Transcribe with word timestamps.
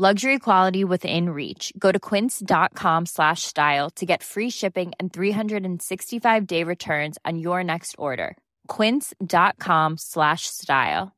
Luxury 0.00 0.38
quality 0.38 0.82
within 0.82 1.28
reach. 1.28 1.74
Go 1.78 1.92
to 1.92 2.00
quince.com 2.00 3.04
slash 3.04 3.42
style 3.42 3.90
to 3.96 4.06
get 4.06 4.22
free 4.22 4.48
shipping 4.48 4.92
and 4.98 5.12
365-day 5.12 6.64
returns 6.64 7.18
on 7.26 7.38
your 7.38 7.62
next 7.62 7.96
order. 7.98 8.38
quince.com 8.66 9.98
slash 9.98 10.46
style. 10.46 11.14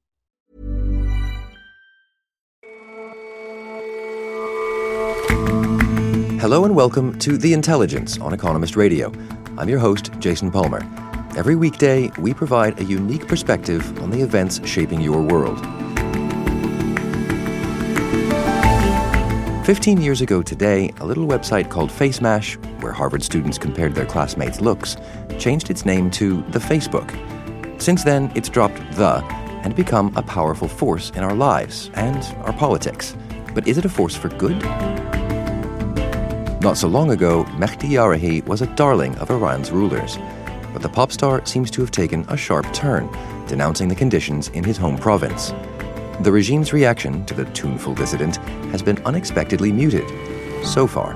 Hello 6.41 6.65
and 6.65 6.75
welcome 6.75 7.17
to 7.21 7.39
The 7.39 7.53
Intelligence 7.53 8.19
on 8.19 8.35
Economist 8.35 8.75
Radio. 8.75 9.13
I'm 9.59 9.69
your 9.69 9.79
host, 9.79 10.11
Jason 10.19 10.51
Palmer. 10.51 10.81
Every 11.37 11.55
weekday, 11.55 12.11
we 12.19 12.35
provide 12.35 12.81
a 12.81 12.85
unique 12.85 13.29
perspective 13.29 13.97
on 14.03 14.11
the 14.11 14.23
events 14.23 14.61
shaping 14.67 15.01
your 15.01 15.23
world. 15.23 15.65
15 19.65 20.01
years 20.01 20.21
ago 20.21 20.43
today, 20.43 20.93
a 20.99 21.07
little 21.07 21.25
website 21.25 21.71
called 21.71 21.89
FaceMash, 21.89 22.57
where 22.83 22.91
Harvard 22.91 23.23
students 23.23 23.59
compared 23.59 23.95
their 23.95 24.05
classmates' 24.05 24.61
looks, 24.61 24.97
changed 25.39 25.71
its 25.71 25.87
name 25.87 26.11
to 26.11 26.43
The 26.51 26.59
Facebook. 26.59 27.09
Since 27.81 28.03
then, 28.03 28.33
it's 28.35 28.49
dropped 28.49 28.79
the 28.97 29.23
and 29.63 29.77
become 29.77 30.13
a 30.17 30.23
powerful 30.23 30.67
force 30.67 31.11
in 31.11 31.23
our 31.23 31.37
lives 31.37 31.93
and 31.95 32.25
our 32.45 32.53
politics. 32.53 33.17
But 33.55 33.69
is 33.69 33.79
it 33.79 33.85
a 33.85 33.89
force 33.89 34.17
for 34.17 34.31
good? 34.31 34.61
Not 36.61 36.77
so 36.77 36.89
long 36.89 37.13
ago, 37.13 37.45
Mehdi 37.51 37.91
Yarahi 37.91 38.45
was 38.45 38.63
a 38.63 38.75
darling 38.75 39.17
of 39.19 39.31
Iran's 39.31 39.71
rulers. 39.71 40.19
But 40.73 40.83
the 40.83 40.89
pop 40.89 41.13
star 41.13 41.47
seems 41.47 41.71
to 41.71 41.83
have 41.83 41.93
taken 41.93 42.25
a 42.29 42.37
sharp 42.37 42.73
turn, 42.73 43.09
denouncing 43.47 43.87
the 43.87 43.95
conditions 43.95 44.49
in 44.49 44.65
his 44.65 44.77
home 44.77 44.99
province. 44.99 45.53
The 46.23 46.31
regime's 46.31 46.73
reaction 46.73 47.27
to 47.27 47.35
the 47.35 47.47
tuneful 47.47 47.97
dissident 47.97 48.37
has 48.71 48.81
been 48.81 48.97
unexpectedly 49.05 49.73
muted, 49.73 50.09
so 50.65 50.87
far. 50.87 51.15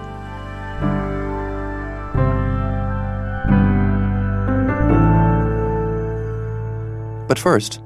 But 7.28 7.38
first, 7.38 7.80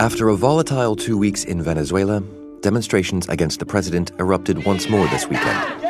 After 0.00 0.28
a 0.28 0.36
volatile 0.36 0.96
two 0.96 1.16
weeks 1.16 1.44
in 1.44 1.62
Venezuela, 1.62 2.22
demonstrations 2.60 3.28
against 3.28 3.58
the 3.58 3.66
president 3.66 4.10
erupted 4.18 4.64
once 4.64 4.88
more 4.88 5.06
this 5.08 5.26
weekend. 5.26 5.83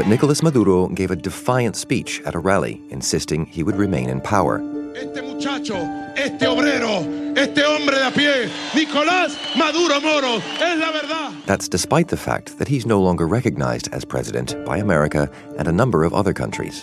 But 0.00 0.06
Nicolas 0.06 0.42
Maduro 0.42 0.88
gave 0.88 1.10
a 1.10 1.14
defiant 1.14 1.76
speech 1.76 2.22
at 2.24 2.34
a 2.34 2.38
rally, 2.38 2.80
insisting 2.88 3.44
he 3.44 3.62
would 3.62 3.76
remain 3.76 4.08
in 4.08 4.22
power. 4.22 4.62
Este 4.96 5.20
muchacho, 5.20 5.76
este 6.16 6.46
obrero, 6.46 7.04
este 7.36 7.58
hombre 7.58 7.96
de 7.96 8.06
a 8.06 8.10
pie, 8.10 8.48
Nicolás 8.74 9.36
Maduro 9.58 10.00
Moro, 10.00 10.36
es 10.58 10.78
la 10.78 10.90
verdad. 10.90 11.34
That's 11.44 11.68
despite 11.68 12.08
the 12.08 12.16
fact 12.16 12.56
that 12.58 12.66
he's 12.66 12.86
no 12.86 12.98
longer 12.98 13.28
recognized 13.28 13.90
as 13.92 14.06
president 14.06 14.56
by 14.64 14.78
America 14.78 15.30
and 15.58 15.68
a 15.68 15.72
number 15.72 16.02
of 16.02 16.14
other 16.14 16.32
countries. 16.32 16.82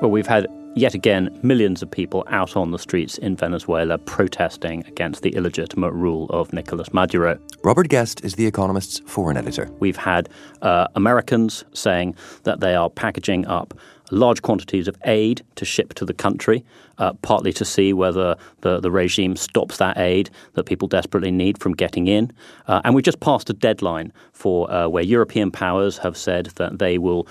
Well, 0.00 0.10
we've 0.10 0.26
had 0.26 0.46
yet 0.78 0.94
again 0.94 1.38
millions 1.42 1.82
of 1.82 1.90
people 1.90 2.24
out 2.28 2.56
on 2.56 2.70
the 2.70 2.78
streets 2.78 3.18
in 3.18 3.36
Venezuela 3.36 3.98
protesting 3.98 4.86
against 4.86 5.22
the 5.22 5.30
illegitimate 5.30 5.92
rule 5.92 6.26
of 6.30 6.52
Nicolas 6.52 6.92
Maduro. 6.92 7.38
Robert 7.64 7.88
Guest 7.88 8.24
is 8.24 8.36
The 8.36 8.46
Economist's 8.46 9.00
foreign 9.00 9.36
editor. 9.36 9.68
We've 9.80 9.96
had 9.96 10.28
uh, 10.62 10.86
Americans 10.94 11.64
saying 11.72 12.14
that 12.44 12.60
they 12.60 12.74
are 12.74 12.88
packaging 12.88 13.46
up 13.46 13.74
large 14.10 14.42
quantities 14.42 14.88
of 14.88 14.96
aid 15.04 15.42
to 15.56 15.64
ship 15.64 15.94
to 15.94 16.04
the 16.04 16.14
country, 16.14 16.64
uh, 16.98 17.12
partly 17.22 17.52
to 17.52 17.64
see 17.64 17.92
whether 17.92 18.36
the, 18.60 18.80
the 18.80 18.90
regime 18.90 19.36
stops 19.36 19.78
that 19.78 19.98
aid 19.98 20.30
that 20.54 20.64
people 20.64 20.88
desperately 20.88 21.30
need 21.30 21.58
from 21.58 21.74
getting 21.74 22.06
in. 22.06 22.32
Uh, 22.66 22.80
and 22.84 22.94
we 22.94 23.02
just 23.02 23.20
passed 23.20 23.50
a 23.50 23.52
deadline 23.52 24.12
for 24.32 24.70
uh, 24.70 24.88
where 24.88 25.02
European 25.02 25.50
powers 25.50 25.98
have 25.98 26.16
said 26.16 26.46
that 26.56 26.78
they 26.78 26.98
will 26.98 27.26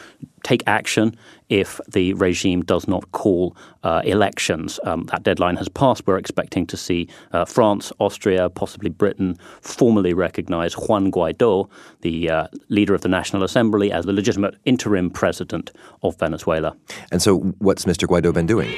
take 0.47 0.63
action 0.65 1.13
if 1.49 1.81
the 1.89 2.13
regime 2.13 2.61
does 2.63 2.87
not 2.87 3.11
call 3.11 3.55
uh, 3.83 4.01
elections. 4.05 4.79
Um, 4.83 5.03
that 5.11 5.23
deadline 5.23 5.57
has 5.57 5.67
passed. 5.67 6.07
We're 6.07 6.17
expecting 6.17 6.65
to 6.67 6.77
see 6.77 7.09
uh, 7.33 7.43
France, 7.43 7.91
Austria, 7.99 8.49
possibly 8.49 8.89
Britain 8.89 9.37
formally 9.61 10.13
recognize 10.13 10.73
Juan 10.73 11.11
Guaido, 11.11 11.69
the 12.01 12.29
uh, 12.29 12.47
leader 12.69 12.95
of 12.95 13.01
the 13.01 13.09
National 13.09 13.43
Assembly, 13.43 13.91
as 13.91 14.05
the 14.05 14.13
legitimate 14.13 14.55
interim 14.63 15.09
president 15.09 15.71
of 16.01 16.17
Venezuela. 16.17 16.75
And 17.11 17.21
so, 17.21 17.39
what's 17.59 17.83
Mr. 17.85 18.07
Guaido 18.07 18.33
been 18.33 18.47
doing? 18.47 18.69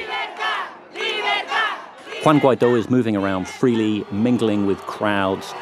Juan 2.24 2.38
Guaido 2.40 2.76
is 2.76 2.90
moving 2.90 3.16
around 3.16 3.48
freely, 3.48 4.04
mingling 4.10 4.66
with 4.66 4.78
crowds. 4.80 5.54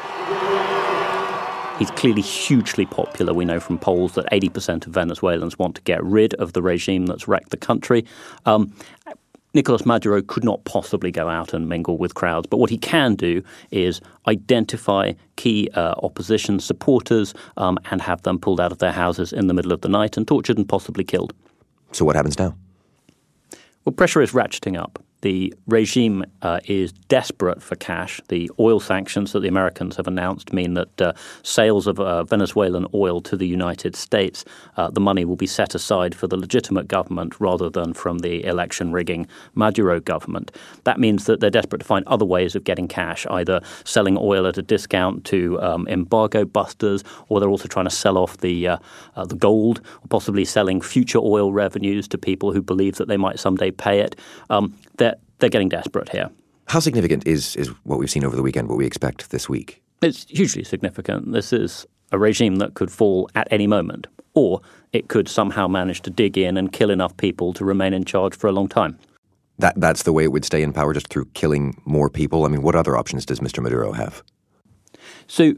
He's 1.79 1.89
clearly 1.91 2.21
hugely 2.21 2.85
popular. 2.85 3.33
We 3.33 3.45
know 3.45 3.61
from 3.61 3.79
polls 3.79 4.13
that 4.15 4.29
80% 4.33 4.85
of 4.85 4.93
Venezuelans 4.93 5.57
want 5.57 5.75
to 5.75 5.81
get 5.83 6.03
rid 6.03 6.33
of 6.33 6.51
the 6.51 6.61
regime 6.61 7.05
that's 7.05 7.25
wrecked 7.25 7.51
the 7.51 7.57
country. 7.57 8.05
Um, 8.45 8.73
Nicolas 9.53 9.85
Maduro 9.85 10.21
could 10.21 10.43
not 10.43 10.63
possibly 10.65 11.09
go 11.09 11.29
out 11.29 11.53
and 11.53 11.69
mingle 11.69 11.97
with 11.97 12.15
crowds, 12.15 12.47
but 12.47 12.57
what 12.57 12.69
he 12.69 12.77
can 12.77 13.15
do 13.15 13.41
is 13.71 14.01
identify 14.27 15.13
key 15.37 15.69
uh, 15.73 15.95
opposition 16.03 16.59
supporters 16.59 17.33
um, 17.55 17.79
and 17.89 18.01
have 18.01 18.21
them 18.23 18.39
pulled 18.39 18.59
out 18.59 18.73
of 18.73 18.79
their 18.79 18.91
houses 18.91 19.31
in 19.31 19.47
the 19.47 19.53
middle 19.53 19.71
of 19.71 19.79
the 19.79 19.89
night 19.89 20.17
and 20.17 20.27
tortured 20.27 20.57
and 20.57 20.67
possibly 20.67 21.05
killed. 21.05 21.33
So, 21.93 22.03
what 22.03 22.17
happens 22.17 22.37
now? 22.37 22.55
Well, 23.85 23.93
pressure 23.93 24.21
is 24.21 24.33
ratcheting 24.33 24.77
up. 24.77 25.01
The 25.21 25.53
regime 25.67 26.23
uh, 26.41 26.59
is 26.65 26.93
desperate 26.93 27.61
for 27.61 27.75
cash. 27.75 28.21
The 28.29 28.49
oil 28.59 28.79
sanctions 28.79 29.33
that 29.33 29.41
the 29.41 29.47
Americans 29.47 29.97
have 29.97 30.07
announced 30.07 30.53
mean 30.53 30.75
that 30.75 31.01
uh, 31.01 31.13
sales 31.43 31.87
of 31.87 31.99
uh, 31.99 32.23
Venezuelan 32.23 32.87
oil 32.93 33.19
to 33.21 33.35
the 33.35 33.47
United 33.47 33.95
States, 33.95 34.45
uh, 34.77 34.89
the 34.89 35.01
money 35.01 35.25
will 35.25 35.35
be 35.35 35.47
set 35.47 35.75
aside 35.75 36.15
for 36.15 36.27
the 36.27 36.37
legitimate 36.37 36.87
government 36.87 37.39
rather 37.39 37.69
than 37.69 37.93
from 37.93 38.19
the 38.19 38.45
election 38.45 38.93
rigging 38.93 39.27
Maduro 39.55 39.99
government. 39.99 40.55
That 40.85 40.99
means 40.99 41.25
that 41.25 41.41
they're 41.41 41.49
desperate 41.49 41.79
to 41.79 41.85
find 41.85 42.07
other 42.07 42.25
ways 42.25 42.55
of 42.55 42.63
getting 42.63 42.87
cash, 42.87 43.25
either 43.29 43.61
selling 43.83 44.17
oil 44.17 44.47
at 44.47 44.57
a 44.57 44.61
discount 44.61 45.25
to 45.25 45.61
um, 45.61 45.87
embargo 45.87 46.45
busters, 46.45 47.03
or 47.27 47.39
they're 47.39 47.49
also 47.49 47.67
trying 47.67 47.85
to 47.85 47.91
sell 47.91 48.17
off 48.17 48.37
the 48.37 48.67
uh, 48.67 48.77
uh, 49.15 49.25
the 49.25 49.35
gold, 49.35 49.81
or 50.01 50.07
possibly 50.09 50.45
selling 50.45 50.79
future 50.81 51.19
oil 51.19 51.51
revenues 51.51 52.07
to 52.07 52.17
people 52.17 52.53
who 52.53 52.61
believe 52.61 52.95
that 52.95 53.07
they 53.07 53.17
might 53.17 53.39
someday 53.39 53.71
pay 53.71 53.99
it. 53.99 54.15
Um, 54.49 54.73
they're 55.39 55.49
getting 55.49 55.69
desperate 55.69 56.09
here. 56.09 56.29
How 56.67 56.79
significant 56.79 57.25
is, 57.25 57.55
is 57.55 57.69
what 57.83 57.97
we've 57.97 58.11
seen 58.11 58.23
over 58.23 58.35
the 58.35 58.43
weekend, 58.43 58.69
what 58.69 58.77
we 58.77 58.85
expect 58.85 59.31
this 59.31 59.49
week? 59.49 59.81
It's 60.01 60.25
hugely 60.29 60.63
significant. 60.63 61.31
This 61.31 61.51
is 61.51 61.85
a 62.11 62.19
regime 62.19 62.57
that 62.57 62.75
could 62.75 62.91
fall 62.91 63.29
at 63.35 63.47
any 63.51 63.67
moment, 63.67 64.07
or 64.33 64.61
it 64.93 65.07
could 65.07 65.27
somehow 65.27 65.67
manage 65.67 66.01
to 66.03 66.09
dig 66.09 66.37
in 66.37 66.57
and 66.57 66.71
kill 66.71 66.89
enough 66.89 67.15
people 67.17 67.53
to 67.53 67.65
remain 67.65 67.93
in 67.93 68.05
charge 68.05 68.35
for 68.35 68.47
a 68.47 68.51
long 68.51 68.67
time. 68.67 68.97
That, 69.57 69.79
that's 69.79 70.03
the 70.03 70.13
way 70.13 70.23
it 70.23 70.31
would 70.31 70.45
stay 70.45 70.61
in 70.61 70.71
power, 70.71 70.93
just 70.93 71.09
through 71.09 71.25
killing 71.33 71.81
more 71.85 72.09
people? 72.09 72.45
I 72.45 72.47
mean, 72.47 72.61
what 72.61 72.75
other 72.75 72.95
options 72.95 73.25
does 73.25 73.39
Mr. 73.39 73.61
Maduro 73.61 73.91
have? 73.91 74.23
So 75.27 75.53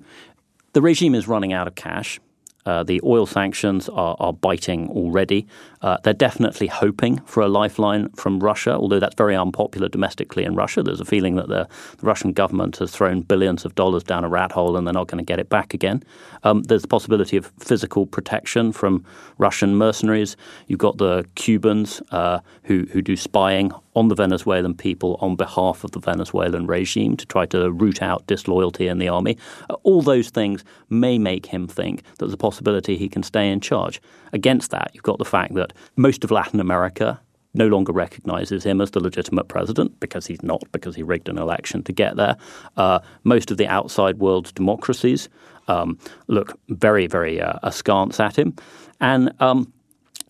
the 0.73 0.81
regime 0.81 1.13
is 1.13 1.27
running 1.27 1.53
out 1.53 1.67
of 1.67 1.75
cash. 1.75 2.19
Uh, 2.65 2.83
the 2.83 3.01
oil 3.03 3.25
sanctions 3.25 3.89
are, 3.89 4.15
are 4.19 4.33
biting 4.33 4.89
already. 4.89 5.47
Uh, 5.81 5.97
they're 6.03 6.13
definitely 6.13 6.67
hoping 6.67 7.17
for 7.25 7.41
a 7.41 7.47
lifeline 7.47 8.09
from 8.09 8.39
Russia, 8.39 8.73
although 8.73 8.99
that's 8.99 9.15
very 9.15 9.35
unpopular 9.35 9.89
domestically 9.89 10.43
in 10.43 10.55
Russia. 10.55 10.83
There's 10.83 11.01
a 11.01 11.05
feeling 11.05 11.35
that 11.35 11.47
the, 11.47 11.67
the 11.97 12.05
Russian 12.05 12.33
government 12.33 12.77
has 12.77 12.91
thrown 12.91 13.21
billions 13.21 13.65
of 13.65 13.75
dollars 13.75 14.03
down 14.03 14.23
a 14.23 14.29
rat 14.29 14.51
hole 14.51 14.77
and 14.77 14.85
they're 14.85 14.93
not 14.93 15.07
going 15.07 15.23
to 15.23 15.27
get 15.27 15.39
it 15.39 15.49
back 15.49 15.73
again. 15.73 16.03
Um, 16.43 16.63
there's 16.63 16.83
the 16.83 16.87
possibility 16.87 17.37
of 17.37 17.51
physical 17.59 18.05
protection 18.05 18.71
from 18.71 19.03
Russian 19.37 19.75
mercenaries. 19.75 20.37
You've 20.67 20.79
got 20.79 20.97
the 20.97 21.25
Cubans 21.35 22.01
uh, 22.11 22.39
who, 22.63 22.87
who 22.91 23.01
do 23.01 23.15
spying 23.15 23.71
on 23.95 24.07
the 24.07 24.15
Venezuelan 24.15 24.73
people 24.73 25.17
on 25.19 25.35
behalf 25.35 25.83
of 25.83 25.91
the 25.91 25.99
Venezuelan 25.99 26.65
regime 26.67 27.17
to 27.17 27.25
try 27.25 27.45
to 27.47 27.71
root 27.71 28.01
out 28.01 28.25
disloyalty 28.27 28.87
in 28.87 28.99
the 28.99 29.07
army. 29.07 29.37
Uh, 29.69 29.73
all 29.83 30.01
those 30.01 30.29
things 30.29 30.63
may 30.89 31.17
make 31.17 31.47
him 31.47 31.67
think 31.67 32.03
that 32.03 32.19
there's 32.19 32.33
a 32.33 32.37
possibility 32.37 32.97
he 32.97 33.09
can 33.09 33.23
stay 33.23 33.49
in 33.49 33.59
charge. 33.59 34.01
Against 34.33 34.71
that, 34.71 34.91
you've 34.93 35.03
got 35.03 35.17
the 35.17 35.25
fact 35.25 35.55
that 35.55 35.70
most 35.95 36.23
of 36.23 36.31
Latin 36.31 36.59
America 36.59 37.19
no 37.53 37.67
longer 37.67 37.91
recognizes 37.91 38.63
him 38.63 38.79
as 38.79 38.91
the 38.91 38.99
legitimate 38.99 39.47
president 39.47 39.99
because 39.99 40.25
he's 40.25 40.41
not, 40.41 40.63
because 40.71 40.95
he 40.95 41.03
rigged 41.03 41.27
an 41.27 41.37
election 41.37 41.83
to 41.83 41.91
get 41.91 42.15
there. 42.15 42.37
Uh, 42.77 42.99
most 43.23 43.51
of 43.51 43.57
the 43.57 43.67
outside 43.67 44.19
world's 44.19 44.51
democracies 44.51 45.27
um, 45.67 45.97
look 46.27 46.57
very, 46.69 47.07
very 47.07 47.41
uh, 47.41 47.59
askance 47.63 48.19
at 48.19 48.37
him. 48.37 48.55
And 48.99 49.33
um, 49.41 49.71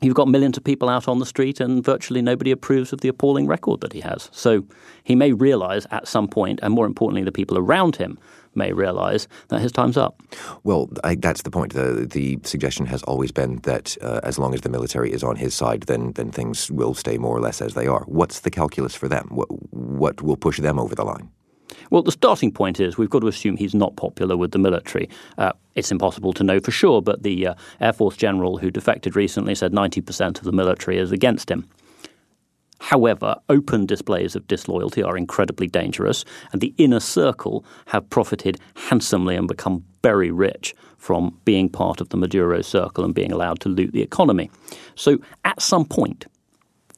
you've 0.01 0.15
got 0.15 0.27
millions 0.27 0.57
of 0.57 0.63
people 0.63 0.89
out 0.89 1.07
on 1.07 1.19
the 1.19 1.25
street, 1.25 1.59
and 1.59 1.83
virtually 1.83 2.21
nobody 2.21 2.51
approves 2.51 2.91
of 2.91 3.01
the 3.01 3.07
appalling 3.07 3.47
record 3.47 3.81
that 3.81 3.93
he 3.93 4.01
has. 4.01 4.29
So 4.31 4.65
he 5.03 5.15
may 5.15 5.31
realize 5.31 5.85
at 5.91 6.07
some 6.07 6.27
point, 6.27 6.59
and 6.63 6.73
more 6.73 6.85
importantly, 6.85 7.23
the 7.23 7.31
people 7.31 7.57
around 7.57 7.97
him 7.97 8.17
may 8.55 8.73
realize 8.73 9.27
that 9.49 9.61
his 9.61 9.71
time's 9.71 9.97
up. 9.97 10.21
Well, 10.63 10.89
I, 11.03 11.15
that's 11.15 11.43
the 11.43 11.51
point. 11.51 11.73
The, 11.73 12.07
the 12.09 12.39
suggestion 12.43 12.85
has 12.87 13.03
always 13.03 13.31
been 13.31 13.57
that 13.57 13.97
uh, 14.01 14.19
as 14.23 14.37
long 14.37 14.53
as 14.53 14.61
the 14.61 14.69
military 14.69 15.11
is 15.11 15.23
on 15.23 15.35
his 15.35 15.53
side, 15.53 15.83
then, 15.83 16.13
then 16.13 16.31
things 16.31 16.69
will 16.71 16.93
stay 16.93 17.17
more 17.17 17.35
or 17.35 17.41
less 17.41 17.61
as 17.61 17.73
they 17.73 17.87
are. 17.87 18.03
What's 18.05 18.41
the 18.41 18.51
calculus 18.51 18.95
for 18.95 19.07
them? 19.07 19.27
What, 19.31 19.47
what 19.73 20.21
will 20.21 20.37
push 20.37 20.59
them 20.59 20.79
over 20.79 20.95
the 20.95 21.05
line? 21.05 21.29
Well, 21.89 22.03
the 22.03 22.11
starting 22.11 22.51
point 22.51 22.79
is 22.79 22.97
we've 22.97 23.09
got 23.09 23.19
to 23.19 23.27
assume 23.27 23.57
he's 23.57 23.75
not 23.75 23.95
popular 23.95 24.37
with 24.37 24.51
the 24.51 24.59
military. 24.59 25.09
Uh, 25.37 25.51
it's 25.75 25.91
impossible 25.91 26.33
to 26.33 26.43
know 26.43 26.59
for 26.59 26.71
sure, 26.71 27.01
but 27.01 27.23
the 27.23 27.47
uh, 27.47 27.53
Air 27.79 27.93
Force 27.93 28.17
general 28.17 28.57
who 28.57 28.71
defected 28.71 29.15
recently 29.15 29.55
said 29.55 29.71
90% 29.71 30.37
of 30.37 30.43
the 30.43 30.51
military 30.51 30.97
is 30.97 31.11
against 31.11 31.49
him. 31.49 31.67
However, 32.81 33.35
open 33.47 33.85
displays 33.85 34.35
of 34.35 34.47
disloyalty 34.47 35.03
are 35.03 35.15
incredibly 35.15 35.67
dangerous, 35.67 36.25
and 36.51 36.61
the 36.61 36.73
inner 36.79 36.99
circle 36.99 37.63
have 37.85 38.09
profited 38.09 38.59
handsomely 38.75 39.35
and 39.35 39.47
become 39.47 39.85
very 40.01 40.31
rich 40.31 40.73
from 40.97 41.37
being 41.45 41.69
part 41.69 42.01
of 42.01 42.09
the 42.09 42.17
Maduro 42.17 42.63
circle 42.63 43.05
and 43.05 43.13
being 43.13 43.31
allowed 43.31 43.59
to 43.59 43.69
loot 43.69 43.91
the 43.91 44.01
economy. 44.01 44.49
So, 44.95 45.19
at 45.45 45.61
some 45.61 45.85
point, 45.85 46.25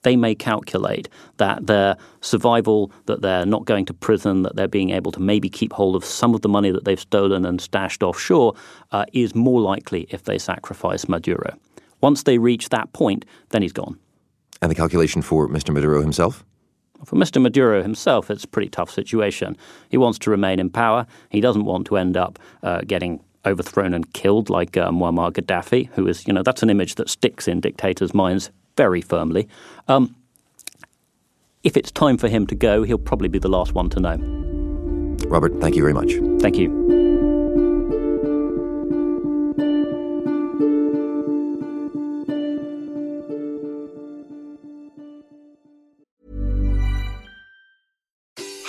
they 0.03 0.15
may 0.15 0.35
calculate 0.35 1.09
that 1.35 1.67
their 1.67 1.97
survival, 2.21 2.93
that 3.05 3.21
they're 3.21 3.45
not 3.45 3.65
going 3.65 3.85
to 3.87 3.93
prison, 3.93 4.43
that 4.43 4.55
they're 4.55 4.69
being 4.69 4.91
able 4.91 5.11
to 5.11 5.19
maybe 5.19 5.49
keep 5.49 5.73
hold 5.73 5.97
of 5.97 6.05
some 6.05 6.33
of 6.33 6.41
the 6.41 6.49
money 6.49 6.71
that 6.71 6.85
they've 6.85 6.97
stolen 6.99 7.45
and 7.45 7.59
stashed 7.59 8.03
offshore, 8.03 8.55
uh, 8.93 9.03
is 9.11 9.35
more 9.35 9.59
likely 9.59 10.07
if 10.11 10.23
they 10.23 10.37
sacrifice 10.37 11.09
Maduro. 11.09 11.57
Once 11.99 12.23
they 12.23 12.37
reach 12.37 12.69
that 12.69 12.93
point, 12.93 13.25
then 13.49 13.61
he's 13.61 13.73
gone. 13.73 13.99
And 14.63 14.71
the 14.71 14.75
calculation 14.75 15.21
for 15.21 15.49
Mr. 15.49 15.73
Maduro 15.73 15.99
himself? 15.99 16.45
For 17.03 17.17
Mr. 17.17 17.41
Maduro 17.41 17.83
himself, 17.83 18.31
it's 18.31 18.45
a 18.45 18.47
pretty 18.47 18.69
tough 18.69 18.89
situation. 18.89 19.57
He 19.89 19.97
wants 19.97 20.17
to 20.19 20.29
remain 20.29 20.57
in 20.57 20.69
power. 20.69 21.05
He 21.27 21.41
doesn't 21.41 21.65
want 21.65 21.85
to 21.87 21.97
end 21.97 22.15
up 22.15 22.39
uh, 22.63 22.79
getting 22.87 23.21
overthrown 23.45 23.93
and 23.93 24.13
killed 24.13 24.49
like 24.49 24.77
uh, 24.77 24.89
Muammar 24.89 25.33
Gaddafi, 25.33 25.89
who 25.95 26.07
is, 26.07 26.25
you 26.25 26.31
know, 26.31 26.43
that's 26.43 26.63
an 26.63 26.69
image 26.69 26.95
that 26.95 27.09
sticks 27.09 27.45
in 27.45 27.59
dictators' 27.59 28.13
minds 28.13 28.51
very 28.77 29.01
firmly. 29.01 29.49
Um, 29.89 30.15
if 31.65 31.75
it's 31.75 31.91
time 31.91 32.17
for 32.17 32.29
him 32.29 32.47
to 32.47 32.55
go, 32.55 32.83
he'll 32.83 32.97
probably 32.97 33.27
be 33.27 33.39
the 33.39 33.49
last 33.49 33.73
one 33.73 33.89
to 33.89 33.99
know. 33.99 34.15
Robert, 35.27 35.59
thank 35.59 35.75
you 35.75 35.81
very 35.81 35.93
much. 35.93 36.13
Thank 36.41 36.55
you. 36.55 36.82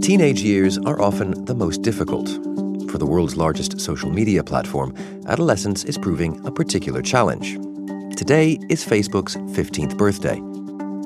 Teenage 0.00 0.40
years 0.40 0.78
are 0.78 0.98
often 1.02 1.44
the 1.44 1.54
most 1.54 1.82
difficult. 1.82 2.28
For 2.90 2.96
the 2.96 3.04
world's 3.04 3.36
largest 3.36 3.78
social 3.78 4.08
media 4.08 4.42
platform, 4.42 4.94
adolescence 5.26 5.84
is 5.84 5.98
proving 5.98 6.40
a 6.46 6.50
particular 6.50 7.02
challenge. 7.02 7.54
Today 8.16 8.58
is 8.70 8.82
Facebook's 8.82 9.36
15th 9.36 9.98
birthday. 9.98 10.40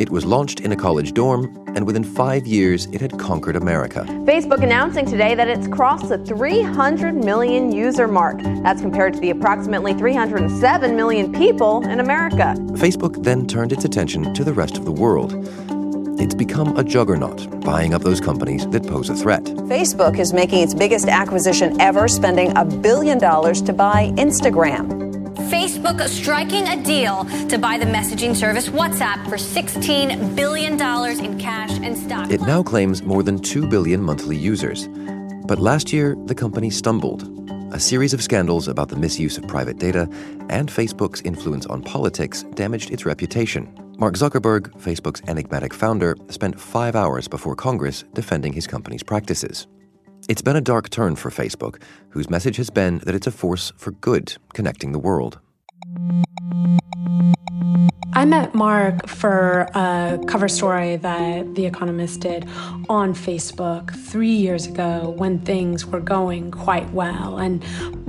It 0.01 0.11
was 0.11 0.25
launched 0.25 0.61
in 0.61 0.71
a 0.71 0.77
college 0.77 1.13
dorm, 1.13 1.53
and 1.75 1.85
within 1.85 2.05
five 2.05 2.47
years, 2.47 2.87
it 2.93 3.01
had 3.01 3.19
conquered 3.19 3.57
America. 3.57 4.05
Facebook 4.25 4.63
announcing 4.63 5.05
today 5.05 5.35
that 5.35 5.49
it's 5.49 5.67
crossed 5.67 6.09
the 6.11 6.19
300 6.19 7.17
million 7.17 7.73
user 7.73 8.07
mark. 8.07 8.41
That's 8.63 8.81
compared 8.81 9.15
to 9.15 9.21
the 9.21 9.31
approximately 9.31 9.93
307 9.95 10.95
million 10.95 11.33
people 11.33 11.85
in 11.85 11.99
America. 11.99 12.55
Facebook 12.75 13.25
then 13.25 13.45
turned 13.49 13.73
its 13.73 13.85
attention 13.85 14.33
to 14.35 14.45
the 14.45 14.53
rest 14.53 14.79
of 14.79 14.85
the 14.85 14.93
world. 14.93 15.33
It's 16.21 16.35
become 16.35 16.77
a 16.77 16.83
juggernaut, 16.83 17.61
buying 17.61 17.95
up 17.95 18.03
those 18.03 18.21
companies 18.21 18.67
that 18.69 18.85
pose 18.85 19.09
a 19.09 19.15
threat. 19.15 19.45
Facebook 19.45 20.19
is 20.19 20.33
making 20.33 20.65
its 20.65 20.75
biggest 20.75 21.07
acquisition 21.07 21.81
ever, 21.81 22.09
spending 22.09 22.57
a 22.57 22.65
billion 22.65 23.19
dollars 23.19 23.63
to 23.63 23.73
buy 23.73 24.13
Instagram. 24.17 25.09
Facebook 25.49 26.07
striking 26.09 26.67
a 26.67 26.83
deal 26.83 27.25
to 27.49 27.57
buy 27.57 27.79
the 27.79 27.85
messaging 27.85 28.35
service 28.35 28.69
WhatsApp 28.69 29.25
for 29.29 29.37
$16 29.37 30.35
billion 30.35 30.73
in 30.73 31.39
cash 31.39 31.71
and 31.83 31.97
stock. 31.97 32.31
It 32.33 32.41
now 32.41 32.65
claims 32.65 33.05
more 33.05 33.23
than 33.23 33.39
2 33.39 33.69
billion 33.69 34.03
monthly 34.03 34.37
users. 34.37 34.89
But 35.47 35.61
last 35.61 35.93
year, 35.93 36.17
the 36.27 36.35
company 36.35 36.69
stumbled. 36.69 37.33
A 37.73 37.79
series 37.79 38.13
of 38.13 38.23
scandals 38.23 38.67
about 38.67 38.89
the 38.89 38.97
misuse 38.97 39.39
of 39.39 39.47
private 39.47 39.79
data 39.79 40.09
and 40.49 40.69
Facebook's 40.69 41.23
influence 41.23 41.65
on 41.67 41.83
politics 41.83 42.43
damaged 42.55 42.91
its 42.91 43.07
reputation. 43.07 43.88
Mark 44.01 44.15
Zuckerberg, 44.15 44.71
Facebook's 44.81 45.21
enigmatic 45.27 45.75
founder, 45.75 46.17
spent 46.29 46.61
five 46.61 46.95
hours 46.95 47.27
before 47.27 47.57
Congress 47.57 48.05
defending 48.13 48.53
his 48.53 48.65
company's 48.65 49.03
practices. 49.03 49.67
It's 50.29 50.41
been 50.41 50.55
a 50.55 50.61
dark 50.61 50.89
turn 50.89 51.17
for 51.17 51.31
Facebook, 51.31 51.83
whose 52.11 52.31
message 52.31 52.59
has 52.59 52.71
been 52.71 52.99
that 52.99 53.17
it's 53.17 53.27
a 53.27 53.33
force 53.33 53.73
for 53.77 53.91
good, 53.91 54.37
connecting 54.55 54.93
the 54.93 55.01
world. 55.01 55.41
I 58.13 58.25
met 58.25 58.55
Mark 58.55 59.09
for 59.09 59.69
a 59.75 60.19
cover 60.29 60.49
story 60.49 60.97
that 60.97 61.55
The 61.57 61.67
Economist 61.67 62.21
did 62.21 62.49
on 62.89 63.15
Facebook 63.15 63.95
three 63.95 64.31
years 64.31 64.67
ago 64.67 65.15
when 65.17 65.41
things 65.41 65.87
were 65.87 66.01
going 66.01 66.51
quite 66.51 66.89
well 66.93 67.39
and 67.39 67.65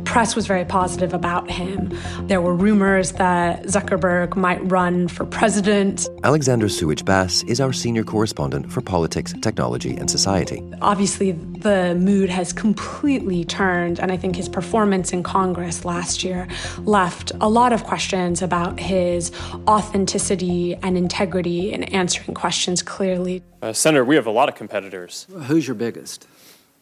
press 0.09 0.35
was 0.35 0.47
very 0.47 0.65
positive 0.65 1.13
about 1.13 1.51
him. 1.51 1.95
There 2.23 2.41
were 2.41 2.55
rumors 2.55 3.11
that 3.13 3.61
Zuckerberg 3.65 4.35
might 4.35 4.59
run 4.71 5.07
for 5.07 5.23
president. 5.23 6.07
Alexandra 6.23 6.67
Suich 6.67 7.05
Bass 7.05 7.43
is 7.43 7.61
our 7.61 7.71
senior 7.71 8.03
correspondent 8.03 8.71
for 8.71 8.81
politics, 8.81 9.35
technology, 9.43 9.95
and 9.95 10.09
society. 10.09 10.63
Obviously, 10.81 11.33
the 11.33 11.93
mood 11.93 12.27
has 12.31 12.51
completely 12.51 13.45
turned, 13.45 13.99
and 13.99 14.11
I 14.11 14.17
think 14.17 14.35
his 14.35 14.49
performance 14.49 15.13
in 15.13 15.21
Congress 15.21 15.85
last 15.85 16.23
year 16.23 16.47
left 16.79 17.31
a 17.39 17.47
lot 17.47 17.71
of 17.71 17.83
questions 17.83 18.41
about 18.41 18.79
his 18.79 19.31
authenticity 19.67 20.73
and 20.81 20.97
integrity 20.97 21.71
in 21.71 21.83
answering 21.83 22.33
questions 22.33 22.81
clearly. 22.81 23.43
Uh, 23.61 23.73
Senator, 23.73 24.03
we 24.03 24.15
have 24.15 24.25
a 24.25 24.31
lot 24.31 24.49
of 24.49 24.55
competitors. 24.55 25.27
Who's 25.43 25.67
your 25.67 25.75
biggest? 25.75 26.27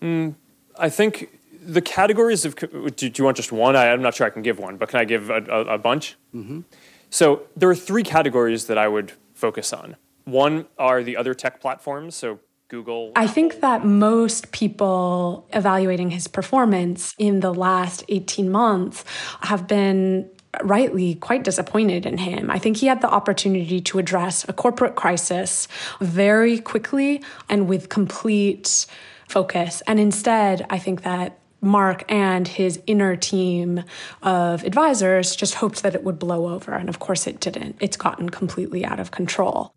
Mm, 0.01 0.35
I 0.79 0.89
think 0.89 1.36
the 1.67 1.81
categories 1.81 2.45
of. 2.45 2.55
Do, 2.55 2.89
do, 2.89 3.11
you 3.13 3.23
want 3.23 3.37
just 3.37 3.51
one? 3.51 3.75
I, 3.75 3.87
am 3.87 4.01
not 4.01 4.15
sure 4.15 4.25
I 4.25 4.29
can 4.29 4.41
give 4.41 4.57
one, 4.57 4.77
but 4.77 4.89
can 4.89 4.99
I 4.99 5.05
give 5.05 5.29
a, 5.29 5.43
a, 5.49 5.75
a 5.75 5.77
bunch? 5.77 6.15
Mm-hmm. 6.33 6.61
So 7.09 7.43
there 7.55 7.69
are 7.69 7.75
three 7.75 8.03
categories 8.03 8.67
that 8.67 8.77
I 8.77 8.87
would 8.87 9.13
focus 9.33 9.73
on. 9.73 9.97
One 10.25 10.65
are 10.77 11.03
the 11.03 11.15
other 11.15 11.33
tech 11.33 11.61
platforms, 11.61 12.15
so 12.15 12.39
Google. 12.69 13.11
I 13.15 13.27
think 13.27 13.61
that 13.61 13.85
most 13.85 14.51
people 14.51 15.47
evaluating 15.53 16.11
his 16.11 16.27
performance 16.27 17.15
in 17.17 17.39
the 17.41 17.53
last 17.53 18.03
18 18.09 18.49
months 18.49 19.05
have 19.41 19.67
been 19.67 20.29
rightly 20.63 21.15
quite 21.15 21.43
disappointed 21.43 22.05
in 22.05 22.17
him. 22.17 22.49
I 22.49 22.59
think 22.59 22.77
he 22.77 22.87
had 22.87 23.01
the 23.01 23.09
opportunity 23.09 23.79
to 23.81 23.99
address 23.99 24.47
a 24.49 24.53
corporate 24.53 24.95
crisis 24.95 25.67
very 26.01 26.59
quickly 26.59 27.23
and 27.47 27.67
with 27.67 27.89
complete 27.89 28.85
focus. 29.27 29.81
And 29.87 29.99
instead, 29.99 30.65
I 30.69 30.79
think 30.79 31.03
that 31.03 31.39
Mark 31.61 32.03
and 32.09 32.47
his 32.47 32.79
inner 32.87 33.15
team 33.15 33.83
of 34.21 34.63
advisors 34.63 35.35
just 35.35 35.55
hoped 35.55 35.83
that 35.83 35.95
it 35.95 36.03
would 36.03 36.19
blow 36.19 36.53
over. 36.53 36.73
And 36.73 36.89
of 36.89 36.99
course, 36.99 37.27
it 37.27 37.39
didn't. 37.39 37.77
It's 37.79 37.97
gotten 37.97 38.29
completely 38.29 38.85
out 38.85 38.99
of 38.99 39.11
control. 39.11 39.73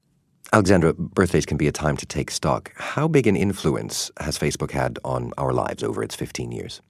Alexandra, 0.52 0.92
birthdays 0.94 1.46
can 1.46 1.56
be 1.56 1.68
a 1.68 1.72
time 1.72 1.96
to 1.96 2.06
take 2.06 2.30
stock. 2.30 2.72
How 2.76 3.06
big 3.06 3.26
an 3.26 3.36
influence 3.36 4.10
has 4.18 4.36
Facebook 4.36 4.72
had 4.72 4.98
on 5.04 5.32
our 5.38 5.52
lives 5.52 5.82
over 5.82 6.02
its 6.02 6.16
15 6.16 6.50
years? 6.50 6.80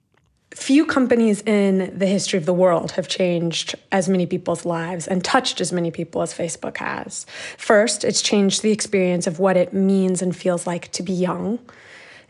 Few 0.55 0.85
companies 0.85 1.43
in 1.43 1.97
the 1.97 2.07
history 2.07 2.37
of 2.39 2.45
the 2.45 2.55
world 2.55 2.93
have 2.93 3.07
changed 3.07 3.77
as 3.93 4.09
many 4.09 4.27
people's 4.27 4.65
lives 4.65 5.07
and 5.07 5.23
touched 5.23 5.61
as 5.61 5.73
many 5.73 5.93
people 5.93 6.23
as 6.23 6.35
Facebook 6.35 6.79
has. 6.79 7.25
First, 7.57 8.03
it's 8.03 8.21
changed 8.21 8.63
the 8.63 8.73
experience 8.73 9.29
of 9.29 9.39
what 9.39 9.57
it 9.57 9.73
means 9.73 10.23
and 10.23 10.35
feels 10.35 10.67
like 10.67 10.91
to 10.93 11.05
be 11.05 11.13
young. 11.13 11.61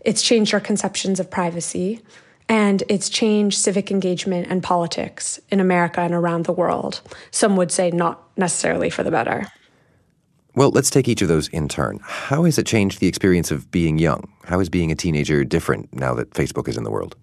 It's 0.04 0.22
changed 0.22 0.52
our 0.52 0.60
conceptions 0.60 1.18
of 1.18 1.30
privacy. 1.30 2.02
And 2.50 2.82
it's 2.88 3.08
changed 3.08 3.58
civic 3.58 3.92
engagement 3.92 4.48
and 4.50 4.60
politics 4.60 5.38
in 5.50 5.60
America 5.60 6.00
and 6.00 6.12
around 6.12 6.46
the 6.46 6.52
world. 6.52 7.00
Some 7.30 7.54
would 7.56 7.70
say 7.70 7.92
not 7.92 8.24
necessarily 8.36 8.90
for 8.90 9.04
the 9.04 9.10
better. 9.12 9.46
Well, 10.56 10.70
let's 10.70 10.90
take 10.90 11.06
each 11.06 11.22
of 11.22 11.28
those 11.28 11.46
in 11.48 11.68
turn. 11.68 12.00
How 12.02 12.42
has 12.42 12.58
it 12.58 12.66
changed 12.66 12.98
the 12.98 13.06
experience 13.06 13.52
of 13.52 13.70
being 13.70 13.98
young? 13.98 14.32
How 14.42 14.58
is 14.58 14.68
being 14.68 14.90
a 14.90 14.96
teenager 14.96 15.44
different 15.44 15.94
now 15.94 16.12
that 16.14 16.30
Facebook 16.30 16.66
is 16.66 16.76
in 16.76 16.82
the 16.82 16.90
world? 16.90 17.14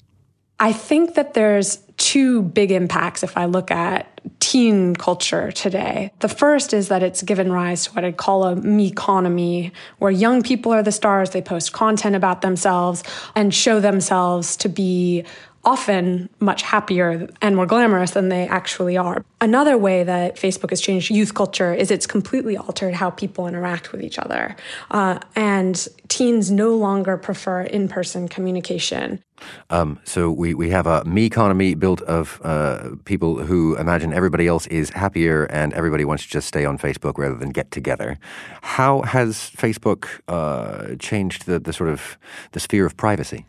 I 0.60 0.74
think 0.74 1.16
that 1.16 1.34
there's 1.34 1.80
two 1.98 2.42
big 2.42 2.72
impacts 2.72 3.24
if 3.24 3.38
I 3.38 3.46
look 3.46 3.70
at 3.72 4.22
teen 4.40 4.96
culture 4.96 5.52
today. 5.52 6.12
The 6.20 6.30
first 6.30 6.74
is 6.74 6.90
that 6.90 7.04
it's 7.04 7.22
given 7.22 7.52
rise 7.52 7.86
to 7.86 7.92
what 7.94 8.06
I'd 8.06 8.18
call 8.18 8.44
a 8.44 8.56
me 8.56 8.88
economy, 8.88 9.72
where 10.00 10.12
young 10.12 10.42
people 10.44 10.74
are 10.74 10.84
the 10.84 10.92
stars, 10.92 11.32
they 11.32 11.42
post 11.42 11.74
content 11.74 12.16
about 12.16 12.42
themselves 12.42 13.04
and 13.36 13.54
show 13.54 13.80
themselves 13.80 14.56
to 14.58 14.70
be 14.70 15.26
often 15.68 16.30
much 16.40 16.62
happier 16.62 17.28
and 17.42 17.58
more 17.58 17.66
glamorous 17.66 18.12
than 18.12 18.30
they 18.30 18.48
actually 18.48 18.96
are. 18.96 19.26
Another 19.42 19.78
way 19.78 20.02
that 20.02 20.38
Facebook 20.38 20.70
has 20.70 20.80
changed 20.80 21.12
youth 21.12 21.34
culture 21.34 21.74
is 21.74 21.92
it's 21.92 22.08
completely 22.08 22.56
altered 22.56 22.94
how 22.94 23.10
people 23.10 23.48
interact 23.48 23.92
with 23.92 24.02
each 24.02 24.18
other. 24.18 24.56
Uh, 24.92 25.20
and 25.36 25.90
teens 26.08 26.50
no 26.50 26.74
longer 26.74 27.18
prefer 27.18 27.64
in 27.64 27.90
person 27.90 28.30
communication. 28.30 29.22
Um, 29.70 30.00
so 30.06 30.32
we, 30.32 30.54
we 30.54 30.70
have 30.70 30.88
a 30.88 31.04
me 31.04 31.26
economy 31.26 31.76
built 31.76 32.02
of 32.04 32.40
uh, 32.46 32.92
people 33.04 33.44
who 33.44 33.76
imagine 33.76 34.14
everybody 34.14 34.48
else 34.48 34.68
is 34.68 34.92
happier 34.92 35.44
and 35.46 35.74
everybody 35.74 36.06
wants 36.06 36.24
to 36.24 36.30
just 36.30 36.48
stay 36.48 36.64
on 36.64 36.78
Facebook 36.78 37.18
rather 37.18 37.36
than 37.36 37.50
get 37.50 37.72
together. 37.72 38.18
How 38.62 39.02
has 39.02 39.52
Facebook 39.56 40.08
uh, 40.30 40.96
changed 40.96 41.46
the, 41.46 41.60
the 41.60 41.74
sort 41.74 41.90
of 41.90 42.18
the 42.54 42.62
sphere 42.62 42.86
of 42.86 42.96
privacy? 42.96 43.46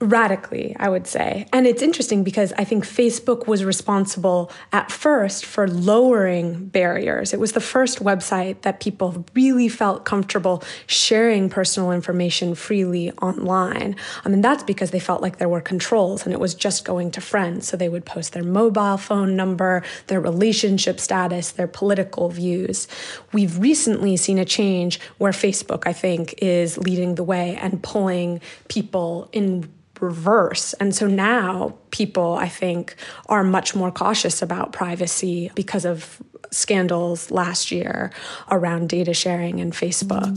Radically, 0.00 0.76
I 0.78 0.90
would 0.90 1.06
say. 1.06 1.46
And 1.54 1.66
it's 1.66 1.80
interesting 1.80 2.22
because 2.22 2.52
I 2.58 2.64
think 2.64 2.84
Facebook 2.84 3.46
was 3.46 3.64
responsible 3.64 4.52
at 4.72 4.92
first 4.92 5.46
for 5.46 5.66
lowering 5.66 6.66
barriers. 6.66 7.32
It 7.32 7.40
was 7.40 7.52
the 7.52 7.60
first 7.60 8.00
website 8.00 8.60
that 8.62 8.80
people 8.80 9.24
really 9.34 9.70
felt 9.70 10.04
comfortable 10.04 10.62
sharing 10.86 11.48
personal 11.48 11.92
information 11.92 12.54
freely 12.54 13.10
online. 13.22 13.96
I 14.24 14.28
mean, 14.28 14.42
that's 14.42 14.62
because 14.62 14.90
they 14.90 15.00
felt 15.00 15.22
like 15.22 15.38
there 15.38 15.48
were 15.48 15.62
controls 15.62 16.24
and 16.24 16.32
it 16.34 16.40
was 16.40 16.54
just 16.54 16.84
going 16.84 17.10
to 17.12 17.22
friends. 17.22 17.66
So 17.66 17.78
they 17.78 17.88
would 17.88 18.04
post 18.04 18.34
their 18.34 18.44
mobile 18.44 18.98
phone 18.98 19.34
number, 19.34 19.82
their 20.08 20.20
relationship 20.20 21.00
status, 21.00 21.52
their 21.52 21.68
political 21.68 22.28
views. 22.28 22.86
We've 23.32 23.58
recently 23.58 24.18
seen 24.18 24.38
a 24.38 24.44
change 24.44 25.00
where 25.16 25.32
Facebook, 25.32 25.84
I 25.86 25.94
think, 25.94 26.34
is 26.38 26.76
leading 26.76 27.14
the 27.14 27.24
way 27.24 27.56
and 27.56 27.82
pulling 27.82 28.42
people 28.68 29.30
in 29.32 29.72
reverse. 30.00 30.72
And 30.74 30.94
so 30.94 31.06
now 31.06 31.76
people, 31.90 32.34
I 32.34 32.48
think, 32.48 32.96
are 33.26 33.44
much 33.44 33.74
more 33.74 33.90
cautious 33.90 34.42
about 34.42 34.72
privacy 34.72 35.50
because 35.54 35.84
of 35.84 36.22
scandals 36.50 37.30
last 37.30 37.70
year 37.70 38.10
around 38.50 38.88
data 38.88 39.14
sharing 39.14 39.60
and 39.60 39.72
Facebook. 39.72 40.34